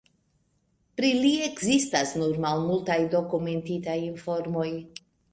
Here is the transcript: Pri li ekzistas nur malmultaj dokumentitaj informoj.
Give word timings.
Pri 0.99 1.09
li 1.17 1.33
ekzistas 1.47 2.13
nur 2.21 2.39
malmultaj 2.45 2.95
dokumentitaj 3.11 3.99
informoj. 4.07 4.67